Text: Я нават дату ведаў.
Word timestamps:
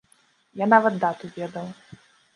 Я 0.63 0.67
нават 0.73 0.97
дату 1.03 1.31
ведаў. 1.37 1.67